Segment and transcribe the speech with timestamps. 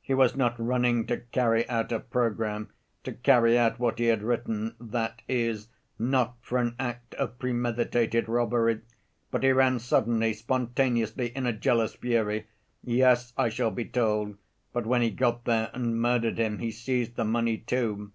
[0.00, 2.70] He was not running to carry out a program,
[3.04, 5.68] to carry out what he had written, that is,
[5.98, 8.80] not for an act of premeditated robbery,
[9.30, 12.46] but he ran suddenly, spontaneously, in a jealous fury.
[12.82, 13.34] Yes!
[13.36, 14.38] I shall be told,
[14.72, 18.12] but when he got there and murdered him he seized the money, too.